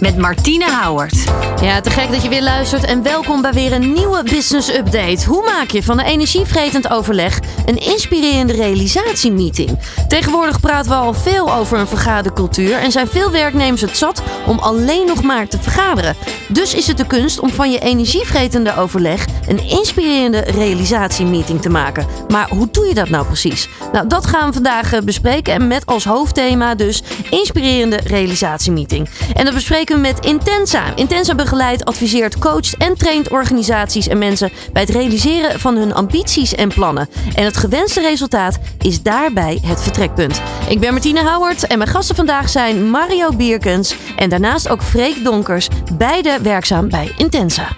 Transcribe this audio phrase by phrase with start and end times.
[0.00, 1.24] met Martine Houwert.
[1.62, 5.24] Ja, te gek dat je weer luistert en welkom bij weer een nieuwe Business Update.
[5.26, 9.78] Hoe maak je van een energievretend overleg een inspirerende realisatiemeeting?
[10.08, 14.58] Tegenwoordig praten we al veel over een vergadercultuur en zijn veel werknemers het zat om
[14.58, 16.16] alleen nog maar te vergaderen.
[16.48, 22.06] Dus is het de kunst om van je energievretende overleg een inspirerende realisatiemeeting te maken.
[22.28, 23.68] Maar hoe doe je dat nou precies?
[23.92, 29.08] Nou, dat gaan we vandaag eh, bespreken en met als hoofdthema dus inspirerende realisatiemeeting.
[29.34, 30.96] En dat bespreken we met Intensa.
[30.96, 36.54] Intensa begeleidt, adviseert, coacht en traint organisaties en mensen bij het realiseren van hun ambities
[36.54, 37.08] en plannen.
[37.34, 40.40] En het gewenste resultaat is daarbij het vertrekpunt.
[40.68, 45.24] Ik ben Martine Houwert en mijn gasten vandaag zijn Mario Bierkens en daarnaast ook Freek
[45.24, 47.68] Donkers, beide werkzaam bij Intensa.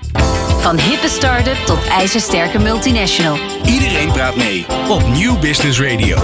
[0.58, 3.38] Van hippe start-up tot ijzersterke multinational.
[3.66, 6.18] Iedereen praat mee op Nieuw Business Radio.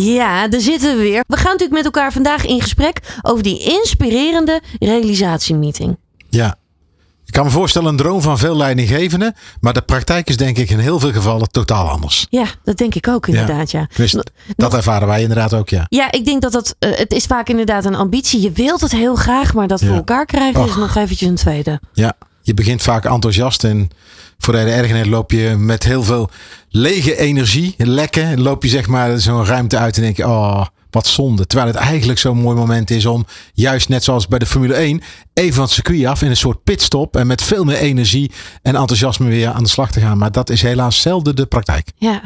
[0.00, 1.24] Ja, daar zitten we weer.
[1.26, 5.96] We gaan natuurlijk met elkaar vandaag in gesprek over die inspirerende realisatiemeeting.
[6.30, 6.56] Ja.
[7.26, 9.34] Ik kan me voorstellen een droom van veel leidinggevenden.
[9.60, 12.26] Maar de praktijk is denk ik in heel veel gevallen totaal anders.
[12.30, 13.88] Ja, dat denk ik ook inderdaad, ja.
[13.96, 14.16] Dus
[14.56, 15.84] dat ervaren wij inderdaad ook, ja.
[15.88, 18.40] Ja, ik denk dat dat, eh, het is vaak inderdaad een ambitie.
[18.40, 19.96] Je wilt het heel graag, maar dat voor Ja.
[19.96, 21.80] elkaar krijgen is nog eventjes een tweede.
[21.92, 22.14] Ja,
[22.46, 23.90] je begint vaak enthousiast en
[24.38, 26.30] voor de ergernis loop je met heel veel
[26.68, 28.22] lege energie, lekken.
[28.22, 31.46] En loop je zeg maar zo'n ruimte uit en denk je, oh, wat zonde.
[31.46, 35.02] Terwijl het eigenlijk zo'n mooi moment is om, juist net zoals bij de Formule 1,
[35.34, 37.16] even van het circuit af in een soort pitstop.
[37.16, 38.30] En met veel meer energie
[38.62, 40.18] en enthousiasme weer aan de slag te gaan.
[40.18, 41.92] Maar dat is helaas zelden de praktijk.
[41.96, 42.22] Ja.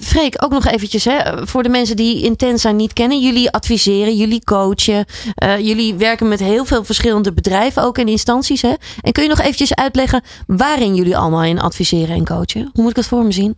[0.00, 3.20] Freek, ook nog eventjes hè, voor de mensen die Intensa niet kennen.
[3.20, 5.04] Jullie adviseren, jullie coachen.
[5.34, 8.62] eh, jullie werken met heel veel verschillende bedrijven ook en instanties.
[8.62, 8.74] Hè?
[9.00, 12.70] En kun je nog eventjes uitleggen waarin jullie allemaal in adviseren en coachen?
[12.72, 13.54] Hoe moet ik dat voor me zien?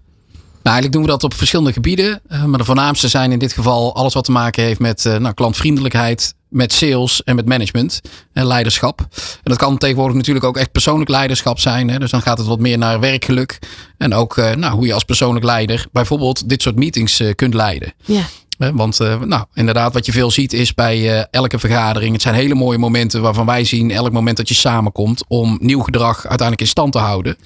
[0.63, 2.21] Nou, eigenlijk doen we dat op verschillende gebieden.
[2.29, 5.17] Eh, maar de voornaamste zijn in dit geval alles wat te maken heeft met eh,
[5.17, 8.01] nou, klantvriendelijkheid, met sales en met management
[8.33, 9.01] en leiderschap.
[9.01, 9.07] En
[9.43, 11.91] dat kan tegenwoordig natuurlijk ook echt persoonlijk leiderschap zijn.
[11.91, 11.99] Hè?
[11.99, 13.59] Dus dan gaat het wat meer naar werkgeluk.
[13.99, 17.55] En ook eh, nou, hoe je als persoonlijk leider bijvoorbeeld dit soort meetings eh, kunt
[17.55, 17.93] leiden.
[18.05, 18.23] Ja.
[18.59, 22.13] Want eh, nou, inderdaad, wat je veel ziet is bij elke vergadering.
[22.13, 25.81] Het zijn hele mooie momenten waarvan wij zien elk moment dat je samenkomt om nieuw
[25.81, 27.37] gedrag uiteindelijk in stand te houden.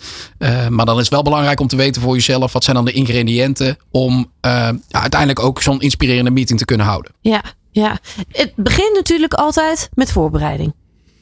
[0.69, 2.93] Maar dan is het wel belangrijk om te weten voor jezelf wat zijn dan de
[2.93, 7.13] ingrediënten om ja, uiteindelijk ook zo'n inspirerende meeting te kunnen houden.
[7.21, 7.99] Ja, ja.
[8.33, 10.75] Het begint natuurlijk altijd met voorbereiding.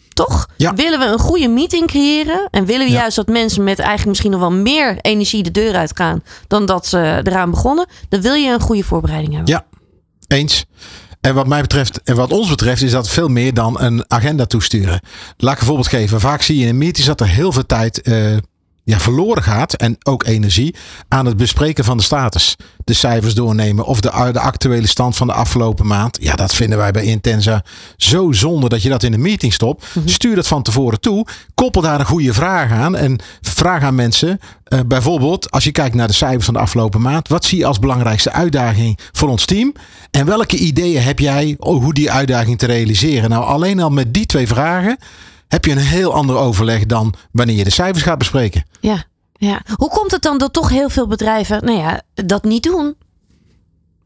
[0.08, 0.48] Toch?
[0.56, 0.74] Ja.
[0.74, 2.98] Willen we een goede meeting creëren en willen we Ja.
[2.98, 6.86] juist dat mensen met eigenlijk misschien nog wel meer energie de deur uitgaan dan dat
[6.86, 9.52] ze eraan begonnen, dan wil je een goede voorbereiding hebben.
[9.54, 9.66] Ja,
[10.26, 10.64] eens.
[11.20, 14.46] En wat mij betreft, en wat ons betreft, is dat veel meer dan een agenda
[14.46, 15.00] toesturen.
[15.36, 16.20] Laat ik een voorbeeld geven.
[16.20, 18.36] Vaak zie je in meetings dat er heel veel tijd eh,
[18.88, 19.74] ja, verloren gaat.
[19.74, 20.74] En ook energie
[21.08, 22.56] aan het bespreken van de status.
[22.84, 26.18] De cijfers doornemen of de, de actuele stand van de afgelopen maand.
[26.20, 27.64] Ja, dat vinden wij bij Intensa
[27.96, 29.86] zo zonde dat je dat in een meeting stopt.
[30.04, 31.26] Stuur dat van tevoren toe.
[31.54, 32.96] Koppel daar een goede vraag aan.
[32.96, 34.40] En vraag aan mensen.
[34.64, 37.28] eh, bijvoorbeeld, als je kijkt naar de cijfers van de afgelopen maand.
[37.28, 39.72] Wat zie je als belangrijkste uitdaging voor ons team?
[40.10, 43.30] En welke ideeën heb jij hoe die uitdaging te realiseren?
[43.30, 44.98] Nou, alleen al met die twee vragen
[45.48, 48.64] heb je een heel ander overleg dan wanneer je de cijfers gaat bespreken.
[48.80, 49.62] Ja, ja.
[49.74, 52.94] Hoe komt het dan dat toch heel veel bedrijven nou ja, dat niet doen?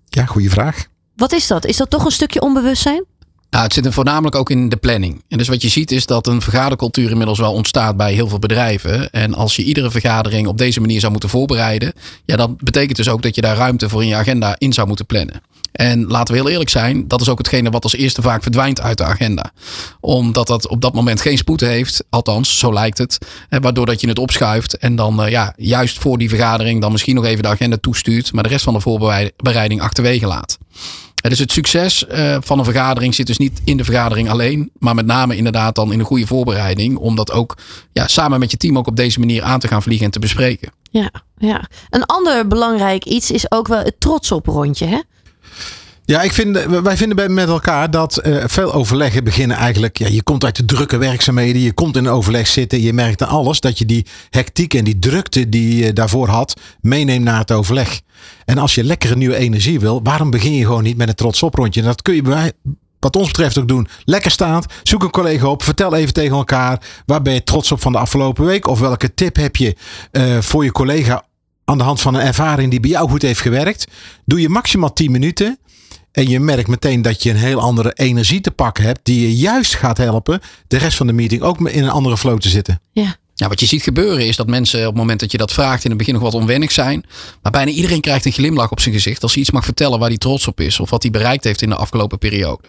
[0.05, 0.87] Ja, goede vraag.
[1.17, 1.67] Wat is dat?
[1.67, 3.05] Is dat toch een stukje onbewustzijn?
[3.51, 5.25] Nou, het zit er voornamelijk ook in de planning.
[5.29, 8.39] En dus wat je ziet is dat een vergadercultuur inmiddels wel ontstaat bij heel veel
[8.39, 9.11] bedrijven.
[9.11, 11.93] En als je iedere vergadering op deze manier zou moeten voorbereiden,
[12.25, 14.87] ja, dan betekent dus ook dat je daar ruimte voor in je agenda in zou
[14.87, 15.43] moeten plannen.
[15.73, 18.81] En laten we heel eerlijk zijn, dat is ook hetgene wat als eerste vaak verdwijnt
[18.81, 19.53] uit de agenda.
[20.01, 23.19] Omdat dat op dat moment geen spoed heeft, althans, zo lijkt het.
[23.49, 27.15] Waardoor dat je het opschuift en dan eh, ja, juist voor die vergadering dan misschien
[27.15, 30.59] nog even de agenda toestuurt, maar de rest van de voorbereiding achterwege laat.
[31.29, 34.95] Dus het succes eh, van een vergadering zit dus niet in de vergadering alleen, maar
[34.95, 36.97] met name inderdaad dan in een goede voorbereiding.
[36.97, 37.57] Om dat ook
[37.93, 40.19] ja, samen met je team ook op deze manier aan te gaan vliegen en te
[40.19, 40.73] bespreken.
[40.91, 41.69] Ja, ja.
[41.91, 44.87] Een ander belangrijk iets is ook wel het trots op rondje.
[44.87, 45.01] Hè?
[46.05, 49.99] Ja, ik vind, wij vinden bij- met elkaar dat eh, veel overleggen beginnen eigenlijk.
[49.99, 53.23] Ja, je komt uit de drukke werkzaamheden, je komt in een overleg zitten, je merkt
[53.23, 57.39] aan alles dat je die hectiek en die drukte die je daarvoor had, meeneemt naar
[57.39, 58.01] het overleg.
[58.45, 61.43] En als je lekkere nieuwe energie wil, waarom begin je gewoon niet met een trots
[61.43, 61.81] op rondje?
[61.81, 62.53] En dat kun je bij,
[62.99, 63.89] wat ons betreft ook doen.
[64.05, 67.81] Lekker staand, zoek een collega op, vertel even tegen elkaar waar ben je trots op
[67.81, 69.77] van de afgelopen week of welke tip heb je
[70.11, 71.25] eh, voor je collega
[71.65, 73.87] aan de hand van een ervaring die bij jou goed heeft gewerkt.
[74.25, 75.59] Doe je maximaal 10 minuten.
[76.13, 79.01] En je merkt meteen dat je een heel andere energie te pakken hebt.
[79.03, 82.39] Die je juist gaat helpen de rest van de meeting ook in een andere flow
[82.39, 82.81] te zitten.
[82.93, 85.53] Ja, Ja, wat je ziet gebeuren is dat mensen op het moment dat je dat
[85.53, 87.05] vraagt in het begin nog wat onwennig zijn.
[87.43, 90.09] Maar bijna iedereen krijgt een glimlach op zijn gezicht als hij iets mag vertellen waar
[90.09, 90.81] hij trots op is.
[90.81, 92.63] Of wat hij bereikt heeft in de afgelopen periode.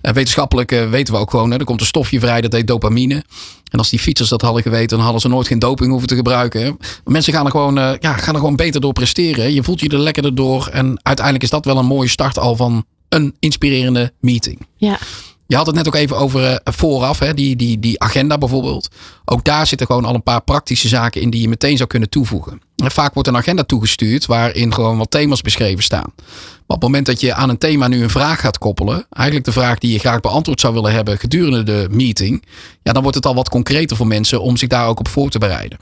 [0.00, 2.66] En wetenschappelijk eh, weten we ook gewoon, hè, er komt een stofje vrij dat heet
[2.66, 3.24] dopamine.
[3.70, 6.14] En als die fietsers dat hadden geweten, dan hadden ze nooit geen doping hoeven te
[6.14, 6.78] gebruiken.
[7.04, 9.52] Mensen gaan er, gewoon, eh, ja, gaan er gewoon beter door presteren.
[9.52, 10.68] Je voelt je er lekkerder door.
[10.72, 14.66] En uiteindelijk is dat wel een mooie start al van een inspirerende meeting.
[14.76, 14.98] Ja.
[15.46, 18.88] Je had het net ook even over uh, vooraf, hè, die, die, die agenda bijvoorbeeld.
[19.24, 22.08] Ook daar zitten gewoon al een paar praktische zaken in die je meteen zou kunnen
[22.08, 22.60] toevoegen.
[22.76, 26.12] En vaak wordt een agenda toegestuurd waarin gewoon wat thema's beschreven staan.
[26.16, 29.46] Maar op het moment dat je aan een thema nu een vraag gaat koppelen, eigenlijk
[29.46, 32.44] de vraag die je graag beantwoord zou willen hebben gedurende de meeting,
[32.82, 35.30] ja, dan wordt het al wat concreter voor mensen om zich daar ook op voor
[35.30, 35.78] te bereiden.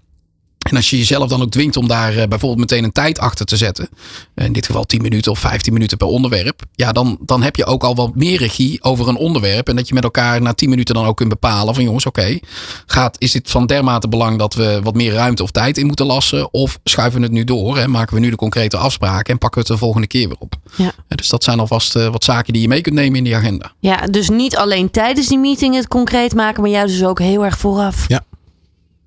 [0.65, 3.47] En als je jezelf dan ook dwingt om daar eh, bijvoorbeeld meteen een tijd achter
[3.47, 3.89] te zetten.
[4.35, 6.63] In dit geval 10 minuten of 15 minuten per onderwerp.
[6.75, 9.69] Ja, dan, dan heb je ook al wat meer regie over een onderwerp.
[9.69, 12.39] En dat je met elkaar na 10 minuten dan ook kunt bepalen van jongens, oké.
[12.87, 16.07] gaat is dit van dermate belang dat we wat meer ruimte of tijd in moeten
[16.07, 16.53] lassen?
[16.53, 19.63] Of schuiven we het nu door en maken we nu de concrete afspraken en pakken
[19.63, 20.55] we het de volgende keer weer op?
[20.77, 20.93] Ja.
[21.09, 23.73] Dus dat zijn alvast wat zaken die je mee kunt nemen in die agenda.
[23.81, 27.45] Ja, dus niet alleen tijdens die meeting het concreet maken, maar juist dus ook heel
[27.45, 28.09] erg vooraf.
[28.09, 28.25] Ja.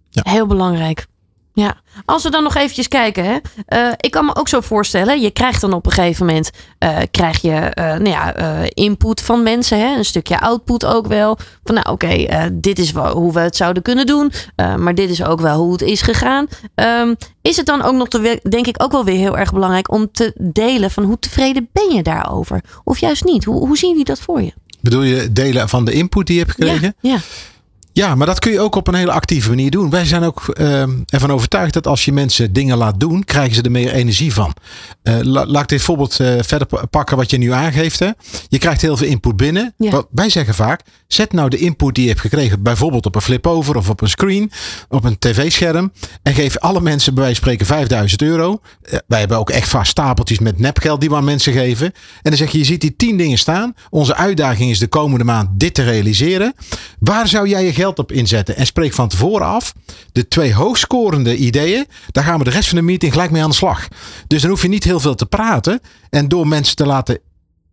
[0.10, 0.22] ja.
[0.26, 1.08] Heel belangrijk.
[1.60, 1.76] Ja,
[2.06, 3.24] als we dan nog eventjes kijken.
[3.26, 3.38] Hè.
[3.78, 5.22] Uh, ik kan me ook zo voorstellen.
[5.22, 6.50] Je krijgt dan op een gegeven moment
[6.80, 8.34] uh, krijg je, uh, nou ja,
[8.70, 9.80] input van mensen.
[9.80, 9.96] Hè.
[9.96, 11.38] Een stukje output ook wel.
[11.64, 14.32] Van nou oké, okay, dit is wel hoe we het zouden kunnen doen.
[14.56, 16.48] maar dit is ook wel hoe het is gegaan.
[16.76, 19.92] Um, is het dan ook nog, te, denk ik, ook wel weer heel erg belangrijk
[19.92, 22.64] om te delen van hoe tevreden ben je daarover?
[22.84, 23.44] Of juist niet?
[23.44, 24.54] Hoe, hoe zien jullie dat voor je?
[24.82, 26.96] Bedoel je delen van de input die je hebt gekregen?
[27.00, 27.20] Ja, ja.
[27.98, 29.90] Ja, maar dat kun je ook op een hele actieve manier doen.
[29.90, 33.62] Wij zijn ook uh, ervan overtuigd dat als je mensen dingen laat doen, krijgen ze
[33.62, 34.54] er meer energie van.
[35.04, 38.00] Uh, la, laat ik dit voorbeeld uh, verder pakken wat je nu aangeeft.
[38.00, 38.10] Hè.
[38.48, 39.74] Je krijgt heel veel input binnen.
[39.78, 40.04] Ja.
[40.12, 43.76] Wij zeggen vaak, zet nou de input die je hebt gekregen, bijvoorbeeld op een flip-over
[43.76, 44.52] of op een screen,
[44.90, 45.92] op een tv-scherm.
[46.24, 48.60] En geef alle mensen bij wijze van spreken 5000 euro.
[48.82, 51.86] Uh, wij hebben ook echt vast stapeltjes met nepgeld die we aan mensen geven.
[51.86, 53.74] En dan zeg je, je ziet die 10 dingen staan.
[53.90, 56.54] Onze uitdaging is de komende maand dit te realiseren.
[57.00, 58.56] Waar zou jij je geld op inzetten.
[58.56, 59.74] En spreek van tevoren af.
[60.12, 61.86] De twee hoogscorende ideeën.
[62.12, 63.88] Daar gaan we de rest van de meeting gelijk mee aan de slag.
[64.28, 65.80] Dus dan hoef je niet heel veel te praten.
[66.10, 67.20] En door mensen te laten,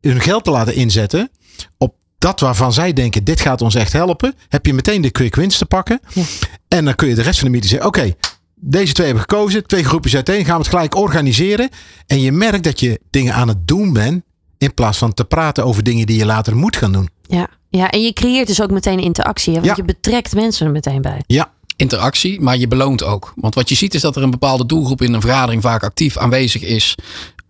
[0.01, 1.31] hun geld te laten inzetten.
[1.79, 4.35] Op dat waarvan zij denken, dit gaat ons echt helpen.
[4.49, 6.01] Heb je meteen de quick wins te pakken.
[6.13, 6.23] Ja.
[6.69, 7.99] En dan kun je de rest van de meeting zeggen, oké.
[7.99, 8.17] Okay,
[8.55, 9.67] deze twee hebben gekozen.
[9.67, 10.45] Twee groepjes uiteen.
[10.45, 11.69] Gaan we het gelijk organiseren.
[12.07, 14.23] En je merkt dat je dingen aan het doen bent.
[14.59, 17.09] In plaats van te praten over dingen die je later moet gaan doen.
[17.23, 17.49] Ja,
[17.79, 19.55] ja en je creëert dus ook meteen interactie.
[19.55, 19.61] Hè?
[19.61, 19.85] Want Ja.
[19.87, 21.23] je betrekt mensen er meteen bij.
[21.27, 23.33] Ja, interactie, maar je beloont ook.
[23.37, 26.17] Want wat je ziet is dat er een bepaalde doelgroep in een vergadering vaak actief
[26.17, 26.95] aanwezig is.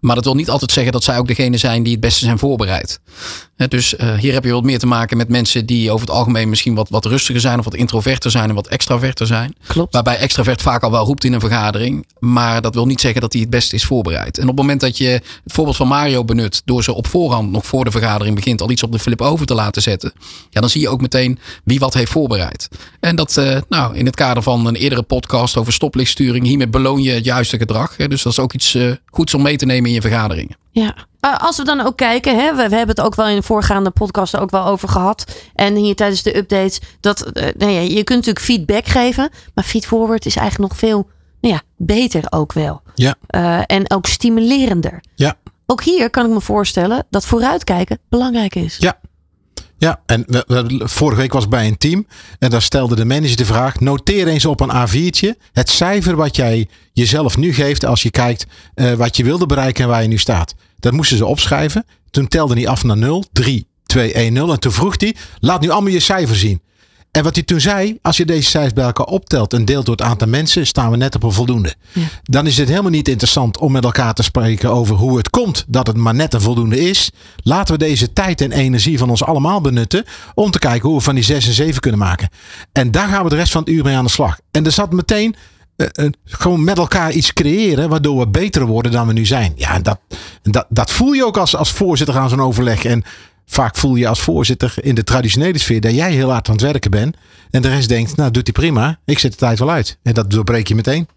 [0.04, 2.38] Maar dat wil niet altijd zeggen dat zij ook degene zijn die het beste zijn
[2.38, 3.00] voorbereid.
[3.68, 6.48] Dus uh, hier heb je wat meer te maken met mensen die over het algemeen
[6.48, 9.54] misschien wat, wat rustiger zijn of wat introverter zijn en wat extraverter zijn.
[9.66, 9.92] Klopt.
[9.92, 12.06] Waarbij extravert vaak al wel roept in een vergadering.
[12.18, 14.36] Maar dat wil niet zeggen dat hij het beste is voorbereid.
[14.36, 16.62] En op het moment dat je het voorbeeld van Mario benut.
[16.64, 19.46] door ze op voorhand, nog voor de vergadering begint, al iets op de flip over
[19.46, 20.12] te laten zetten.
[20.50, 22.68] Ja, dan zie je ook meteen wie wat heeft voorbereid.
[23.00, 26.46] En dat, uh, nou, in het kader van een eerdere podcast over stoplichtsturing.
[26.46, 27.96] hiermee beloon je het juiste gedrag.
[27.96, 30.56] Dus dat is ook iets uh, goeds om mee te nemen in je vergaderingen.
[30.70, 30.94] Ja.
[31.20, 33.42] Uh, als we dan ook kijken, hè, we, we, hebben het ook wel in de
[33.42, 35.24] voorgaande podcast ook wel over gehad.
[35.54, 36.80] En hier tijdens de updates.
[37.00, 39.30] Dat, uh, nou ja, je kunt natuurlijk feedback geven.
[39.54, 41.08] Maar feedforward is eigenlijk nog veel
[41.40, 42.82] nou ja, beter ook wel.
[42.94, 43.14] Ja.
[43.30, 45.02] Uh, en ook stimulerender.
[45.14, 45.36] Ja.
[45.66, 48.76] Ook hier kan ik me voorstellen dat vooruitkijken belangrijk is.
[48.78, 48.98] Ja.
[49.84, 50.24] Ja, en
[50.78, 52.06] vorige week was ik bij een team
[52.38, 56.36] en daar stelde de manager de vraag: noteer eens op een A4'tje het cijfer wat
[56.36, 60.08] jij jezelf nu geeft als je kijkt uh, wat je wilde bereiken en waar je
[60.08, 60.54] nu staat.
[60.78, 61.84] Dat moesten ze opschrijven.
[62.10, 64.52] Toen telde hij af naar 0, 3, 2, 1, 0.
[64.52, 66.62] En toen vroeg hij: laat nu allemaal je cijfer zien.
[67.14, 69.96] En wat hij toen zei, als je deze cijfers bij elkaar optelt en deelt door
[69.96, 71.74] het aantal mensen, staan we net op een voldoende.
[71.92, 72.02] Ja.
[72.22, 75.64] Dan is het helemaal niet interessant om met elkaar te spreken over hoe het komt
[75.68, 77.10] dat het maar net een voldoende is.
[77.36, 80.04] Laten we deze tijd en energie van ons allemaal benutten
[80.34, 82.28] om te kijken hoe we van die 6 en 7 kunnen maken.
[82.72, 84.38] En daar gaan we de rest van het uur mee aan de slag.
[84.50, 85.34] En er zat meteen
[85.76, 89.52] uh, uh, gewoon met elkaar iets creëren waardoor we beter worden dan we nu zijn.
[89.56, 89.98] Ja, dat,
[90.42, 92.84] dat, dat voel je ook als, als voorzitter aan zo'n overleg.
[92.84, 93.04] En
[93.46, 96.62] vaak voel je als voorzitter in de traditionele sfeer dat jij heel hard aan het
[96.62, 97.16] werken bent.
[97.50, 99.98] En de rest denkt, nou doet hij prima, ik zet de tijd wel uit.
[100.02, 101.08] En dat doorbreek je meteen.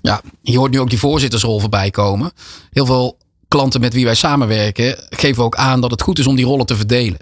[0.00, 2.32] Ja, je hoort nu ook die voorzittersrol voorbij komen.
[2.72, 3.16] Heel veel
[3.48, 6.66] klanten met wie wij samenwerken geven ook aan dat het goed is om die rollen
[6.66, 7.18] te verdelen.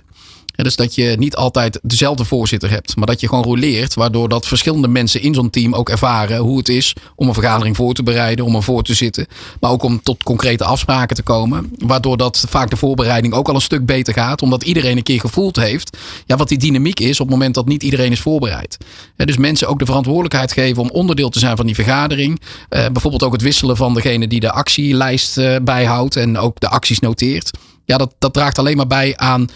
[0.52, 4.46] Dus dat je niet altijd dezelfde voorzitter hebt, maar dat je gewoon roleert, waardoor dat
[4.46, 8.02] verschillende mensen in zo'n team ook ervaren hoe het is om een vergadering voor te
[8.02, 9.26] bereiden, om er voor te zitten,
[9.60, 13.54] maar ook om tot concrete afspraken te komen, waardoor dat vaak de voorbereiding ook al
[13.54, 17.20] een stuk beter gaat, omdat iedereen een keer gevoeld heeft ja, wat die dynamiek is
[17.20, 18.76] op het moment dat niet iedereen is voorbereid.
[19.16, 23.22] Dus mensen ook de verantwoordelijkheid geven om onderdeel te zijn van die vergadering, uh, bijvoorbeeld
[23.22, 27.50] ook het wisselen van degene die de actielijst uh, bijhoudt en ook de acties noteert.
[27.84, 29.48] Ja, dat, dat draagt alleen maar bij aan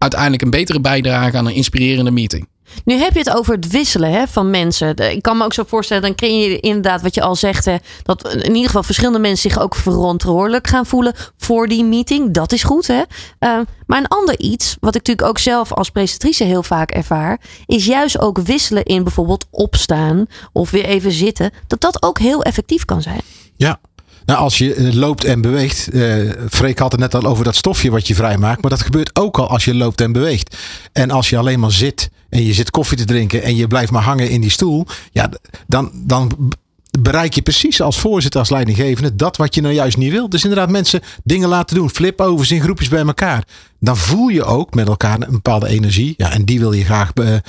[0.00, 2.48] uiteindelijk een betere bijdrage aan een inspirerende meeting.
[2.84, 4.96] Nu heb je het over het wisselen hè, van mensen.
[4.96, 7.76] Ik kan me ook zo voorstellen, dan kun je inderdaad wat je al zegt, hè,
[8.02, 12.34] dat in ieder geval verschillende mensen zich ook verantwoordelijk gaan voelen voor die meeting.
[12.34, 12.86] Dat is goed.
[12.86, 13.02] Hè?
[13.40, 17.40] Uh, maar een ander iets, wat ik natuurlijk ook zelf als presentatrice heel vaak ervaar,
[17.66, 21.50] is juist ook wisselen in bijvoorbeeld opstaan of weer even zitten.
[21.66, 23.20] Dat dat ook heel effectief kan zijn.
[23.56, 23.80] Ja,
[24.24, 25.94] nou, als je eh, loopt en beweegt.
[25.94, 28.62] Uh, Freek had het net al over dat stofje wat je vrijmaakt.
[28.62, 30.56] Maar dat gebeurt ook al als je loopt en beweegt.
[30.92, 33.92] En als je alleen maar zit en je zit koffie te drinken en je blijft
[33.92, 34.86] maar hangen in die stoel.
[35.12, 35.30] Ja,
[35.66, 36.52] dan, dan
[36.98, 40.28] bereik je precies als voorzitter, als leidinggevende, dat wat je nou juist niet wil.
[40.28, 43.44] Dus inderdaad, mensen dingen laten doen, flip-overs in groepjes bij elkaar.
[43.80, 46.14] Dan voel je ook met elkaar een bepaalde energie.
[46.16, 47.42] Ja, en die wil je graag be,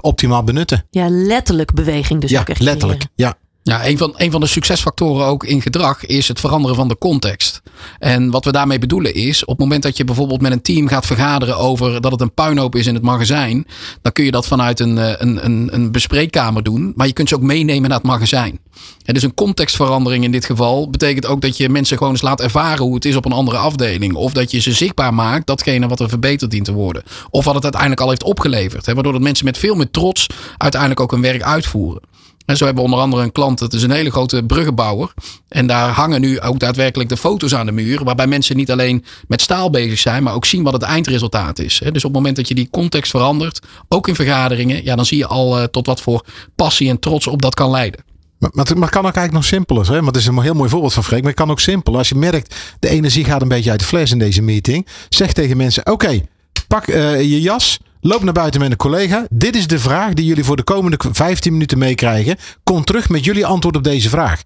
[0.00, 0.86] optimaal benutten.
[0.90, 2.60] Ja, letterlijk beweging dus ja, ook echt.
[2.60, 3.36] Letterlijk, ja.
[3.64, 6.98] Ja, een van, een van de succesfactoren ook in gedrag is het veranderen van de
[6.98, 7.62] context.
[7.98, 10.88] En wat we daarmee bedoelen is, op het moment dat je bijvoorbeeld met een team
[10.88, 13.66] gaat vergaderen over dat het een puinhoop is in het magazijn,
[14.02, 17.34] dan kun je dat vanuit een, een, een, een bespreekkamer doen, maar je kunt ze
[17.34, 18.60] ook meenemen naar het magazijn.
[19.04, 22.40] En dus een contextverandering in dit geval betekent ook dat je mensen gewoon eens laat
[22.40, 24.14] ervaren hoe het is op een andere afdeling.
[24.14, 27.02] Of dat je ze zichtbaar maakt, datgene wat er verbeterd dient te worden.
[27.30, 28.86] Of wat het uiteindelijk al heeft opgeleverd.
[28.86, 30.26] Hè, waardoor dat mensen met veel meer trots
[30.56, 32.02] uiteindelijk ook hun werk uitvoeren.
[32.46, 35.12] En zo hebben we onder andere een klant, het is een hele grote bruggenbouwer.
[35.48, 38.04] En daar hangen nu ook daadwerkelijk de foto's aan de muur.
[38.04, 41.78] Waarbij mensen niet alleen met staal bezig zijn, maar ook zien wat het eindresultaat is.
[41.78, 45.18] Dus op het moment dat je die context verandert, ook in vergaderingen, ja, dan zie
[45.18, 46.24] je al eh, tot wat voor
[46.56, 48.04] passie en trots op dat kan leiden.
[48.50, 49.86] Maar, het kan ook eigenlijk nog simpeler.
[49.86, 49.94] Hè?
[49.94, 51.20] Want het is een heel mooi voorbeeld van Freek.
[51.20, 51.96] Maar het kan ook simpel.
[51.96, 54.86] Als je merkt, de energie gaat een beetje uit de fles in deze meeting.
[55.08, 56.20] Zeg tegen mensen, oké,
[56.68, 57.78] pak uh, je jas.
[58.04, 59.26] Loop naar buiten met een collega.
[59.30, 62.36] Dit is de vraag die jullie voor de komende 15 minuten meekrijgen.
[62.62, 64.42] Kom terug met jullie antwoord op deze vraag.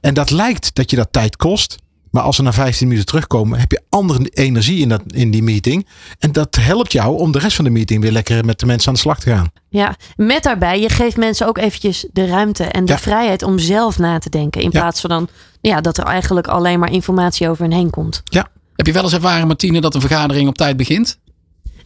[0.00, 1.76] En dat lijkt dat je dat tijd kost.
[2.10, 5.42] Maar als we na 15 minuten terugkomen, heb je andere energie in, dat, in die
[5.42, 5.86] meeting.
[6.18, 8.88] En dat helpt jou om de rest van de meeting weer lekker met de mensen
[8.88, 9.50] aan de slag te gaan.
[9.68, 12.98] Ja, met daarbij, je geeft mensen ook eventjes de ruimte en de ja.
[12.98, 14.62] vrijheid om zelf na te denken.
[14.62, 14.80] In ja.
[14.80, 15.28] plaats van dan
[15.60, 18.22] ja, dat er eigenlijk alleen maar informatie over hen heen komt.
[18.24, 18.48] Ja.
[18.76, 21.18] Heb je wel eens ervaren, Martine, dat een vergadering op tijd begint?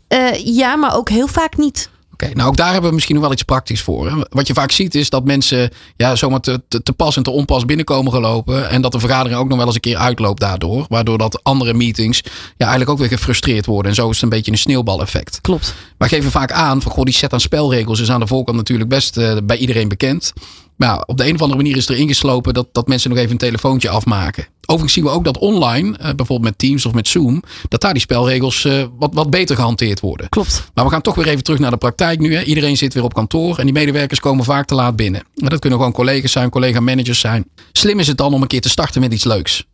[0.08, 1.90] Uh, ja, maar ook heel vaak niet.
[2.12, 4.10] Oké, okay, nou ook daar hebben we misschien nog wel iets praktisch voor.
[4.10, 4.16] Hè?
[4.30, 7.30] Wat je vaak ziet is dat mensen ja, zomaar te, te, te, pas en te
[7.30, 8.70] onpas binnenkomen gelopen.
[8.70, 10.86] En dat de vergadering ook nog wel eens een keer uitloopt daardoor.
[10.88, 13.90] Waardoor dat andere meetings ja, eigenlijk ook weer gefrustreerd worden.
[13.90, 15.40] En zo is het een beetje een sneeuwbaleffect.
[15.40, 15.74] Klopt.
[15.98, 18.90] Wij geven vaak aan van goh, die set aan spelregels is aan de voorkant natuurlijk
[18.90, 20.32] best uh, bij iedereen bekend.
[20.78, 23.18] Maar ja, op de een of andere manier is er ingeslopen dat, dat mensen nog
[23.18, 24.46] even een telefoontje afmaken.
[24.60, 27.92] Overigens zien we ook dat online, uh, bijvoorbeeld met Teams of met Zoom, dat daar
[27.92, 30.28] die spelregels uh, wat, wat beter gehanteerd worden.
[30.28, 30.70] Klopt.
[30.74, 32.34] Maar we gaan toch weer even terug naar de praktijk nu.
[32.34, 32.42] Hè.
[32.42, 35.22] Iedereen zit weer op kantoor en die medewerkers komen vaak te laat binnen.
[35.34, 37.44] Maar dat kunnen gewoon collega's zijn, collega-managers zijn.
[37.72, 39.66] Slim is het dan om een keer te starten met iets leuks.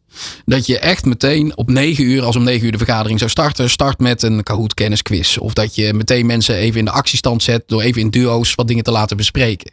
[0.45, 3.71] Dat je echt meteen op 9 uur, als om 9 uur de vergadering zou starten,
[3.71, 5.37] start met een Kahoot kennisquiz.
[5.37, 8.69] Of dat je meteen mensen even in de actiestand zet door even in duo's wat
[8.69, 9.73] dingen te laten bespreken.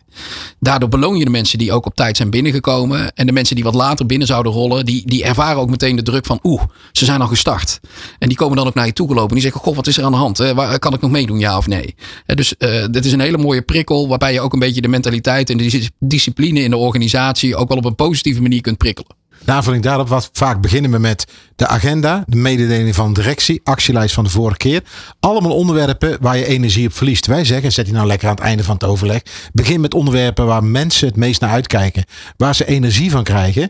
[0.59, 3.15] Daardoor beloon je de mensen die ook op tijd zijn binnengekomen.
[3.15, 6.03] En de mensen die wat later binnen zouden rollen, die, die ervaren ook meteen de
[6.03, 7.79] druk van oeh, ze zijn al gestart.
[8.19, 9.29] En die komen dan ook naar je toe gelopen.
[9.29, 10.37] En die zeggen, goh, wat is er aan de hand?
[10.37, 11.95] Waar, kan ik nog meedoen, ja of nee?
[12.25, 15.49] Dus uh, dit is een hele mooie prikkel waarbij je ook een beetje de mentaliteit
[15.49, 19.20] en de discipline in de organisatie ook wel op een positieve manier kunt prikkelen.
[19.45, 24.13] Aanvulling daarop, wat vaak beginnen we met de agenda, de mededeling van de directie, actielijst
[24.13, 24.83] van de vorige keer.
[25.19, 27.25] Allemaal onderwerpen waar je energie op verliest.
[27.25, 29.21] Wij zeggen, zet die nou lekker aan het einde van het overleg.
[29.53, 32.03] Begin met onderwerpen waar mensen het meest naar uitkijken.
[32.37, 33.69] Waar ze energie van krijgen.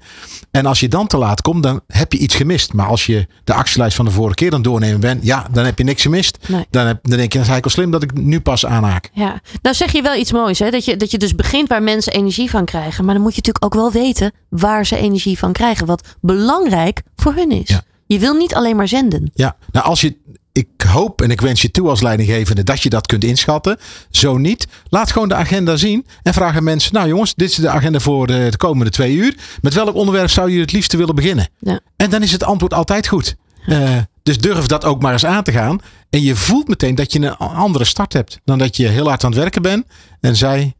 [0.52, 2.74] En als je dan te laat komt, dan heb je iets gemist.
[2.74, 5.78] Maar als je de actielijst van de vorige keer dan doornemen bent, ja, dan heb
[5.78, 6.38] je niks gemist.
[6.48, 6.66] Nee.
[6.70, 9.10] Dan, heb, dan denk je, dat is eigenlijk wel slim dat ik nu pas aanhaak.
[9.14, 10.70] Ja, nou zeg je wel iets moois, hè?
[10.70, 13.06] Dat, je, dat je dus begint waar mensen energie van krijgen.
[13.06, 15.61] Maar dan moet je natuurlijk ook wel weten waar ze energie van krijgen.
[15.86, 17.70] Wat belangrijk voor hun is.
[17.70, 17.84] Ja.
[18.06, 19.32] Je wil niet alleen maar zenden.
[19.34, 20.18] Ja, nou als je,
[20.52, 23.78] ik hoop en ik wens je toe als leidinggevende dat je dat kunt inschatten.
[24.10, 26.94] Zo niet, laat gewoon de agenda zien en vraag aan mensen.
[26.94, 29.38] Nou jongens, dit is de agenda voor de, de komende twee uur.
[29.62, 31.48] Met welk onderwerp zou je het liefste willen beginnen?
[31.60, 31.80] Ja.
[31.96, 33.36] En dan is het antwoord altijd goed.
[33.68, 35.80] Uh, dus durf dat ook maar eens aan te gaan.
[36.10, 38.40] En je voelt meteen dat je een andere start hebt.
[38.44, 39.86] Dan dat je heel hard aan het werken bent.
[40.20, 40.74] En zij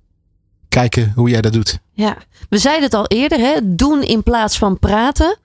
[0.72, 1.80] kijken hoe jij dat doet.
[1.94, 2.18] Ja,
[2.50, 3.76] we zeiden het al eerder, hè?
[3.76, 5.38] doen in plaats van praten.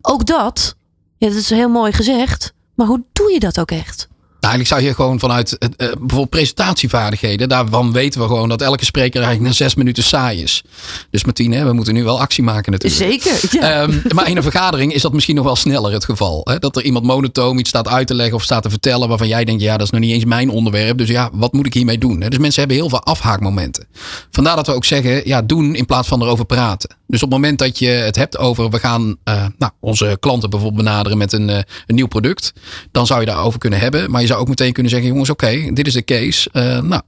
[0.00, 0.76] Ook dat,
[1.16, 2.52] ja, dat is heel mooi gezegd.
[2.74, 4.08] Maar hoe doe je dat ook echt?
[4.46, 8.84] Nou, eigenlijk zou je gewoon vanuit uh, bijvoorbeeld presentatievaardigheden, daarvan weten we gewoon dat elke
[8.84, 10.62] spreker eigenlijk na zes minuten saai is.
[11.10, 13.22] Dus Martine, we moeten nu wel actie maken natuurlijk.
[13.22, 13.60] Zeker.
[13.60, 13.82] Ja.
[13.82, 16.40] Um, maar in een vergadering is dat misschien nog wel sneller het geval.
[16.44, 16.58] Hè?
[16.58, 19.44] Dat er iemand monotoom iets staat uit te leggen of staat te vertellen waarvan jij
[19.44, 20.98] denkt, ja, dat is nog niet eens mijn onderwerp.
[20.98, 22.20] Dus ja, wat moet ik hiermee doen?
[22.20, 23.86] Dus mensen hebben heel veel afhaakmomenten.
[24.30, 26.96] Vandaar dat we ook zeggen, ja, doen in plaats van erover praten.
[27.06, 30.50] Dus op het moment dat je het hebt over, we gaan uh, nou, onze klanten
[30.50, 32.52] bijvoorbeeld benaderen met een, uh, een nieuw product,
[32.92, 34.10] dan zou je daarover kunnen hebben.
[34.10, 36.50] Maar je zou ook meteen kunnen zeggen, jongens, oké, dit is de case.
[36.52, 37.02] Uh, nou,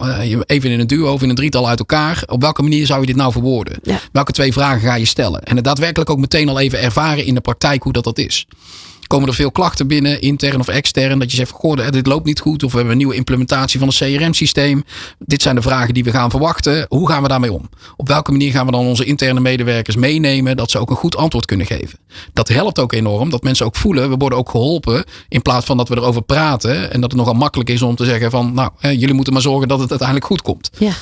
[0.46, 2.22] even in een duo of in een drietal uit elkaar.
[2.26, 3.78] Op welke manier zou je dit nou verwoorden?
[3.82, 4.00] Ja.
[4.12, 5.42] Welke twee vragen ga je stellen?
[5.42, 8.46] En het daadwerkelijk ook meteen al even ervaren in de praktijk hoe dat dat is
[9.08, 12.40] komen er veel klachten binnen, intern of extern, dat je zegt, goh, dit loopt niet
[12.40, 14.84] goed of we hebben een nieuwe implementatie van een CRM-systeem.
[15.18, 16.86] Dit zijn de vragen die we gaan verwachten.
[16.88, 17.68] Hoe gaan we daarmee om?
[17.96, 21.16] Op welke manier gaan we dan onze interne medewerkers meenemen dat ze ook een goed
[21.16, 21.98] antwoord kunnen geven?
[22.32, 25.76] Dat helpt ook enorm, dat mensen ook voelen, we worden ook geholpen in plaats van
[25.76, 28.70] dat we erover praten en dat het nogal makkelijk is om te zeggen van, nou,
[28.80, 30.70] jullie moeten maar zorgen dat het uiteindelijk goed komt.
[30.78, 30.92] Ja.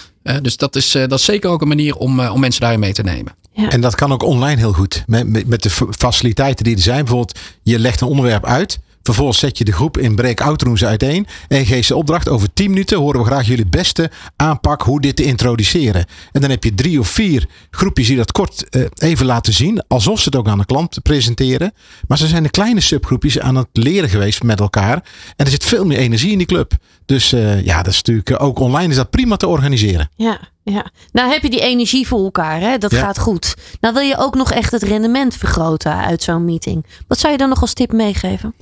[0.40, 3.02] Dus dat is, dat is zeker ook een manier om, om mensen daarin mee te
[3.02, 3.34] nemen.
[3.56, 3.70] Ja.
[3.70, 5.04] En dat kan ook online heel goed.
[5.06, 7.04] Met, met, met de faciliteiten die er zijn.
[7.04, 8.78] Bijvoorbeeld, je legt een onderwerp uit.
[9.02, 11.26] Vervolgens zet je de groep in breakout rooms uiteen.
[11.48, 15.00] En je geeft de opdracht over 10 minuten horen we graag jullie beste aanpak hoe
[15.00, 16.06] dit te introduceren.
[16.32, 19.84] En dan heb je drie of vier groepjes die dat kort uh, even laten zien.
[19.88, 21.72] Alsof ze het ook aan de klant presenteren.
[22.08, 25.04] Maar ze zijn de kleine subgroepjes aan het leren geweest met elkaar.
[25.36, 26.72] En er zit veel meer energie in die club.
[27.04, 30.10] Dus uh, ja, dat is natuurlijk ook online is dat prima te organiseren.
[30.16, 30.40] Ja,
[30.74, 30.86] ja.
[31.12, 32.78] Nou heb je die energie voor elkaar, hè?
[32.78, 32.98] dat Ja.
[33.00, 33.54] gaat goed.
[33.80, 36.86] Nou wil je ook nog echt het rendement vergroten uit zo'n meeting.
[37.08, 38.54] Wat zou je dan nog als tip meegeven?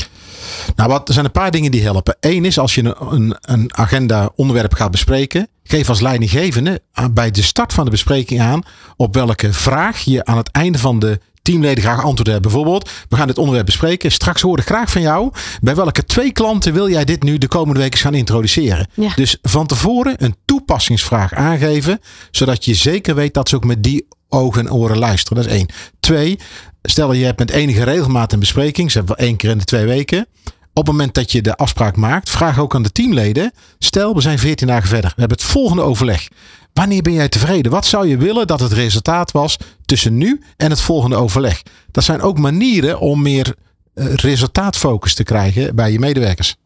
[0.77, 2.17] Nou, wat, er zijn een paar dingen die helpen.
[2.21, 5.49] Eén is als je een, een, een agenda onderwerp gaat bespreken.
[5.65, 8.63] Geef als leidinggevende aan- bij de start van de bespreking aan
[8.97, 12.43] op welke vraag je aan het einde van de teamleden graag antwoord hebben.
[12.53, 14.13] Bijvoorbeeld, we gaan dit onderwerp bespreken.
[14.13, 15.31] Straks hoor ik graag van jou.
[15.61, 18.87] Bij welke twee klanten wil jij dit nu de komende weken gaan introduceren?
[18.95, 19.13] Ja.
[19.15, 20.35] Dus van tevoren een
[20.65, 22.01] toepassingsvraag aangeven.
[22.31, 25.43] Zodat je zeker weet dat ze ook met die ogen en oren luisteren.
[25.43, 25.69] Dat is één.
[26.01, 26.39] Twee,
[26.83, 28.91] stel je hebt met enige regelmaat een bespreking.
[28.91, 30.27] Zeg wel één keer in de twee weken.
[30.73, 33.53] Op het moment dat je de afspraak maakt, vraag ook aan de teamleden.
[33.79, 35.11] Stel, we zijn 14 dagen verder.
[35.15, 36.29] We hebben het volgende overleg.
[36.73, 37.73] Wanneer ben jij tevreden?
[37.73, 41.63] Wat zou je willen dat het resultaat was tussen nu en het volgende overleg?
[41.91, 43.55] Dat zijn ook manieren om meer
[43.95, 46.57] eh, resultaatfocus te krijgen bij je medewerkers.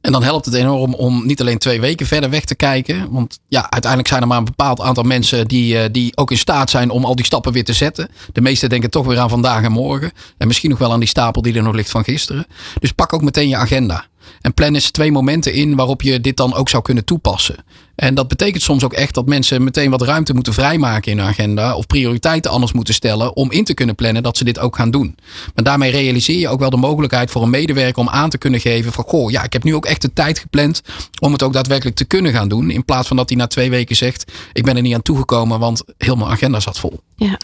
[0.00, 3.10] En dan helpt het enorm om niet alleen twee weken verder weg te kijken.
[3.10, 6.38] Want ja, uiteindelijk zijn er maar een bepaald aantal mensen die, eh, die ook in
[6.38, 8.08] staat zijn om al die stappen weer te zetten.
[8.32, 10.12] De meesten denken toch weer aan vandaag en morgen.
[10.36, 12.46] En misschien nog wel aan die stapel die er nog ligt van gisteren.
[12.78, 14.06] Dus pak ook meteen je agenda.
[14.40, 17.56] En plan eens twee momenten in waarop je dit dan ook zou kunnen toepassen.
[17.98, 21.26] En dat betekent soms ook echt dat mensen meteen wat ruimte moeten vrijmaken in hun
[21.26, 21.76] agenda.
[21.76, 24.90] Of prioriteiten anders moeten stellen om in te kunnen plannen dat ze dit ook gaan
[24.90, 25.16] doen.
[25.54, 28.60] Maar daarmee realiseer je ook wel de mogelijkheid voor een medewerker om aan te kunnen
[28.60, 30.82] geven van goh, ja, ik heb nu ook echt de tijd gepland
[31.20, 32.70] om het ook daadwerkelijk te kunnen gaan doen.
[32.70, 35.58] In plaats van dat hij na twee weken zegt, ik ben er niet aan toegekomen,
[35.58, 37.00] want heel mijn agenda zat vol.
[37.16, 37.38] Ja.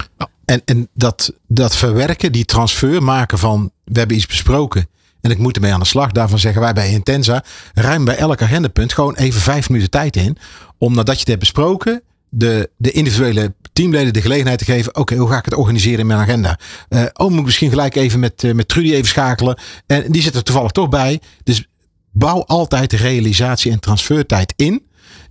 [0.44, 4.88] En, en dat, dat verwerken, die transfer maken van we hebben iets besproken
[5.24, 6.12] en ik moet ermee aan de slag.
[6.12, 10.36] Daarvan zeggen wij bij Intensa ruim bij elk agendapunt gewoon even vijf minuten tijd in.
[10.78, 14.96] Om nadat je het hebt besproken, de, de individuele teamleden de gelegenheid te geven.
[14.96, 16.58] Oké, hoe ga ik het organiseren in mijn agenda?
[16.88, 19.58] Eh oh, moet ik misschien gelijk even met, eh, met Trudy even schakelen.
[19.86, 21.20] En die zit er toevallig toch bij.
[21.42, 21.66] Dus
[22.12, 24.86] bouw altijd de realisatie en transfertijd in.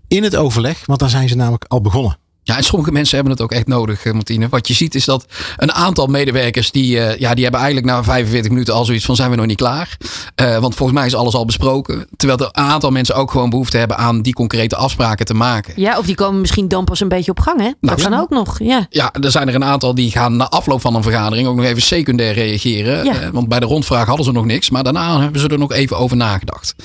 [0.07, 2.17] In het overleg, want dan zijn ze namelijk al begonnen.
[2.43, 4.49] Ja, en sommige mensen hebben het ook echt nodig, eh, Martine.
[4.49, 5.25] Wat je ziet is dat
[5.57, 9.15] een aantal medewerkers, die, eh, ja, die hebben eigenlijk na 45 minuten al zoiets van
[9.15, 9.97] zijn we nog niet klaar.
[10.35, 12.07] Eh, want volgens mij is alles al besproken.
[12.15, 15.73] Terwijl er een aantal mensen ook gewoon behoefte hebben aan die concrete afspraken te maken.
[15.75, 17.71] ja, of die komen misschien dan pas een beetje op gang, hè?
[17.81, 18.09] Dat ja.
[18.09, 18.85] kan ook nog, ja.
[18.89, 21.65] Ja, er zijn er een aantal die gaan na afloop van een vergadering ook nog
[21.65, 23.05] even secundair reageren.
[23.05, 23.31] Ja.
[23.31, 24.69] Want bij de rondvraag hadden ze nog niks.
[24.69, 26.75] Maar daarna hebben ze er nog even over nagedacht.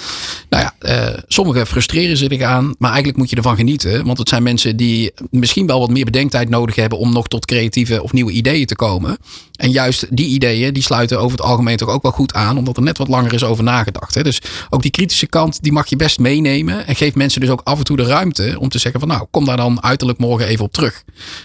[0.49, 2.75] Nou ja, sommigen frustreren zich aan.
[2.79, 4.07] Maar eigenlijk moet je ervan genieten.
[4.07, 5.13] Want het zijn mensen die
[5.49, 6.99] misschien wel wat meer bedenktijd nodig hebben.
[6.99, 9.17] om nog tot creatieve of nieuwe ideeën te komen.
[9.59, 12.59] En juist die ideeën die sluiten over het algemeen toch ook wel goed aan.
[12.59, 14.15] Omdat er net wat langer is over nagedacht.
[14.15, 14.23] Hè.
[14.23, 14.41] Dus
[14.71, 16.87] ook die kritische kant die mag je best meenemen.
[16.87, 19.27] En geef mensen dus ook af en toe de ruimte om te zeggen van nou
[19.31, 21.03] kom daar dan uiterlijk morgen even op terug.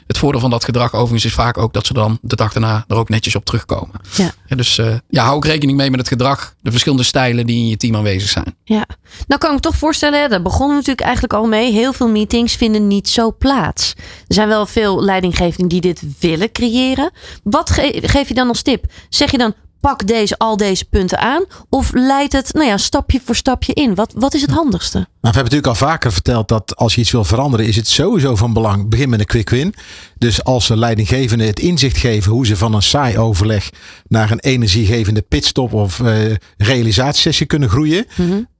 [0.08, 2.86] Het voordeel van dat gedrag overigens is vaak ook dat ze dan de dag daarna
[2.88, 3.95] er ook netjes op terugkomen.
[4.15, 4.32] Ja.
[4.47, 6.54] Ja, dus eh, ja, hou ook rekening mee met het gedrag.
[6.62, 8.56] De verschillende stijlen die in je team aanwezig zijn.
[8.63, 8.86] Ja,
[9.28, 11.71] nou kan ik me toch voorstellen, daar begonnen we natuurlijk eigenlijk al mee.
[11.71, 13.93] Heel veel meetings vinden niet zo plaats.
[14.28, 17.12] Er zijn wel veel leidinggevenden die dit willen creëren.
[17.43, 18.85] Wat ge- geef je dan als tip?
[19.09, 21.43] Zeg je dan pak deze, al deze punten aan?
[21.69, 23.95] Of leidt het nou ja, stapje voor stapje in?
[23.95, 24.97] Wat, wat is het handigste?
[24.97, 27.87] Maar we hebben natuurlijk al vaker verteld dat als je iets wil veranderen, is het
[27.87, 28.89] sowieso van belang.
[28.89, 29.73] Begin met een quick win.
[30.17, 33.69] Dus als ze leidinggevenden het inzicht geven hoe ze van een saai overleg
[34.07, 36.15] naar een energiegevende pitstop of eh,
[36.57, 38.05] realisatiesessie kunnen groeien.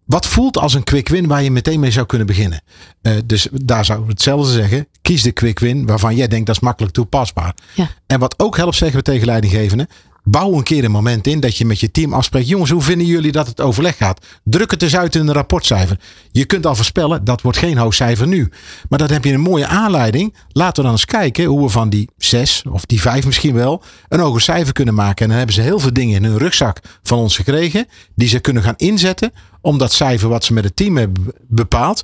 [0.06, 2.62] Wat voelt als een quick win waar je meteen mee zou kunnen beginnen?
[3.02, 4.88] Uh, dus daar zou ik hetzelfde zeggen.
[5.02, 7.56] Kies de quick win waarvan jij denkt dat is makkelijk toepasbaar.
[7.74, 7.89] Ja.
[8.08, 9.88] En wat ook helpt, zeggen we tegen leidinggevenden.
[10.26, 12.48] Bouw een keer een moment in dat je met je team afspreekt.
[12.48, 14.26] Jongens, hoe vinden jullie dat het overleg gaat?
[14.44, 16.00] Druk het eens uit in een rapportcijfer.
[16.32, 18.50] Je kunt al voorspellen, dat wordt geen hoog cijfer nu.
[18.89, 20.36] Maar dan heb je een mooie aanleiding.
[20.48, 23.84] Laten we dan eens kijken hoe we van die zes of die vijf misschien wel
[24.08, 25.22] een hoger cijfer kunnen maken.
[25.24, 27.88] En dan hebben ze heel veel dingen in hun rugzak van ons gekregen.
[28.16, 29.32] Die ze kunnen gaan inzetten
[29.63, 32.04] om dat cijfer wat ze met het team hebben bepaald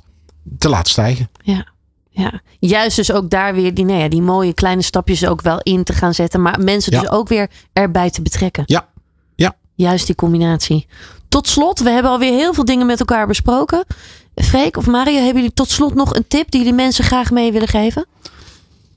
[0.58, 1.30] te laten stijgen.
[1.42, 1.66] Ja.
[2.12, 5.60] Ja, juist dus ook daar weer die, nou ja, die mooie kleine stapjes ook wel
[5.60, 6.42] in te gaan zetten.
[6.42, 8.62] Maar mensen dus ook weer erbij te betrekken.
[8.66, 8.88] Ja,
[9.34, 9.56] ja.
[9.74, 10.86] Juist die combinatie.
[11.28, 13.84] Tot slot, we hebben alweer heel veel dingen met elkaar besproken.
[14.34, 17.52] Freek of Mario, hebben jullie tot slot nog een tip die de mensen graag mee
[17.52, 18.06] willen geven?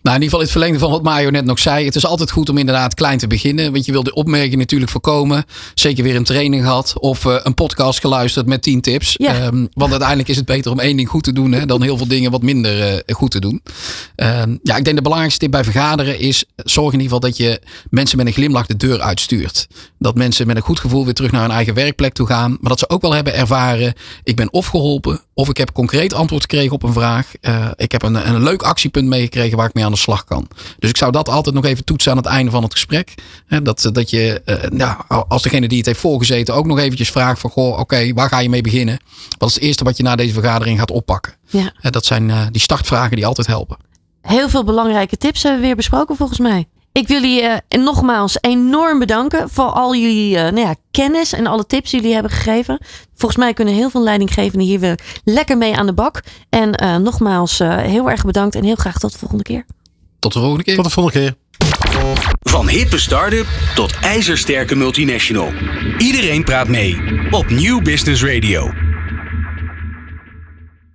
[0.04, 1.86] Nou, in ieder geval in het verlengde van wat Mario net nog zei.
[1.86, 3.72] Het is altijd goed om inderdaad klein te beginnen.
[3.72, 5.46] Want je wil de opmerking natuurlijk voorkomen.
[5.74, 6.94] Zeker weer een training gehad.
[7.00, 9.16] Of uh, een podcast geluisterd met 10 tips.
[9.18, 9.46] Ja.
[9.46, 11.52] Um, want uiteindelijk is het beter om één ding goed te doen.
[11.52, 13.62] Hè, dan heel veel dingen wat minder uh, goed te doen.
[14.16, 16.46] Um, ja, ik denk de belangrijkste tip bij vergaderen is.
[16.56, 19.68] Zorg in ieder geval dat je mensen met een glimlach de deur uitstuurt.
[20.00, 22.58] Dat mensen met een goed gevoel weer terug naar hun eigen werkplek toe gaan.
[22.60, 23.94] Maar dat ze ook wel hebben ervaren.
[24.24, 25.20] Ik ben of geholpen.
[25.34, 27.32] Of ik heb concreet antwoord gekregen op een vraag.
[27.42, 30.48] Uh, ik heb een, een leuk actiepunt meegekregen waar ik mee aan de slag kan.
[30.80, 33.14] Dus ik zou dat altijd nog even toetsen aan het einde van het gesprek.
[33.64, 37.40] Dat, dat je, uh, ja, als degene die het heeft voorgezeten ook nog eventjes vraagt
[37.40, 39.00] van, goh, oké, okay, waar ga je mee beginnen?
[39.38, 41.34] Wat is het eerste wat je na deze vergadering gaat oppakken?
[41.48, 41.74] Ja.
[41.90, 43.78] Dat zijn uh, die startvragen die altijd helpen.
[44.22, 46.68] Heel veel belangrijke tips hebben we weer besproken volgens mij.
[46.92, 51.48] Ik wil jullie uh, nogmaals enorm bedanken voor al jullie uh, nou ja, kennis en
[51.48, 52.86] alle tips die jullie hebben gegeven.
[53.16, 56.24] Volgens mij kunnen heel veel leidinggevenden hier weer lekker mee aan de bak.
[56.50, 59.66] En uh, nogmaals heel erg bedankt en heel graag tot de volgende keer.
[60.24, 60.76] Tot de volgende keer.
[60.76, 61.36] Tot de volgende keer.
[62.42, 65.54] Van hippe start-up tot ijzersterke multinational.
[65.98, 66.98] Iedereen praat mee
[67.32, 68.83] op Nieuw Business Radio.